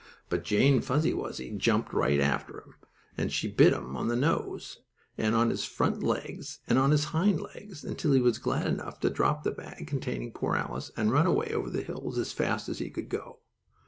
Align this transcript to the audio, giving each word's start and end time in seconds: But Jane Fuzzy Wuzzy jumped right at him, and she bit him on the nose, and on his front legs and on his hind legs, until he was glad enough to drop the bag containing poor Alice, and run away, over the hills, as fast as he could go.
But 0.29 0.43
Jane 0.43 0.81
Fuzzy 0.81 1.13
Wuzzy 1.13 1.51
jumped 1.59 1.93
right 1.93 2.19
at 2.19 2.47
him, 2.49 2.73
and 3.19 3.31
she 3.31 3.47
bit 3.47 3.71
him 3.71 3.95
on 3.95 4.07
the 4.07 4.15
nose, 4.15 4.79
and 5.15 5.35
on 5.35 5.51
his 5.51 5.63
front 5.63 6.01
legs 6.01 6.57
and 6.67 6.79
on 6.79 6.89
his 6.89 7.03
hind 7.13 7.39
legs, 7.39 7.83
until 7.83 8.13
he 8.13 8.19
was 8.19 8.39
glad 8.39 8.65
enough 8.65 8.99
to 9.01 9.11
drop 9.11 9.43
the 9.43 9.51
bag 9.51 9.85
containing 9.85 10.31
poor 10.31 10.55
Alice, 10.55 10.89
and 10.97 11.11
run 11.11 11.27
away, 11.27 11.51
over 11.53 11.69
the 11.69 11.83
hills, 11.83 12.17
as 12.17 12.33
fast 12.33 12.67
as 12.67 12.79
he 12.79 12.89
could 12.89 13.09
go. 13.09 13.41